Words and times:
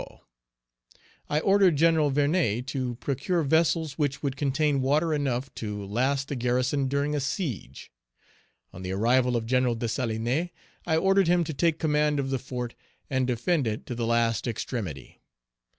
I 1.29 1.39
ordered 1.41 1.75
Gen. 1.75 1.93
Vernet 2.09 2.65
to 2.65 2.95
procure 2.95 3.43
vessels 3.43 3.99
which 3.99 4.23
would 4.23 4.35
contain 4.35 4.81
water 4.81 5.13
enough 5.13 5.53
to 5.61 5.85
last 5.85 6.27
the 6.29 6.35
garrison 6.35 6.87
during 6.87 7.13
a 7.15 7.19
siege. 7.19 7.91
On 8.73 8.81
the 8.81 8.93
arrival 8.93 9.35
of 9.37 9.45
Gen. 9.45 9.77
Dessalines, 9.77 10.49
I 10.87 10.97
ordered 10.97 11.27
him 11.27 11.43
to 11.43 11.53
take 11.53 11.77
command 11.77 12.19
of 12.19 12.31
the 12.31 12.39
fort 12.39 12.73
and 13.11 13.27
defend 13.27 13.67
it 13.67 13.85
to 13.85 13.93
the 13.93 14.07
last 14.07 14.47
extremity. 14.47 15.21